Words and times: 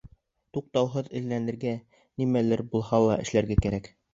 Туҡтауһыҙ 0.57 1.11
эҙләнергә, 1.19 1.75
нимәлер 2.23 2.67
булһа 2.73 3.05
ла 3.07 3.23
эшләргә 3.27 3.63
кәрәк. 3.65 3.97